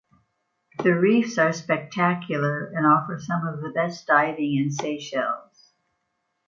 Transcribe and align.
The 0.83 0.95
reefs 0.95 1.37
are 1.37 1.53
spectacular 1.53 2.65
and 2.73 2.87
offer 2.87 3.19
some 3.19 3.45
of 3.45 3.61
the 3.61 3.69
best 3.69 4.07
diving 4.07 4.55
in 4.55 4.71
Seychelles. 4.71 5.73